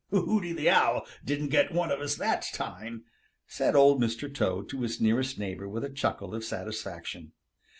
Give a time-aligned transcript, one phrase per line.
[0.09, 3.03] "Hooty the Owl didn't get one of us that time,"
[3.45, 4.33] said Old Mr.
[4.33, 7.33] Toad to his nearest neighbor with a chuckle of satisfaction.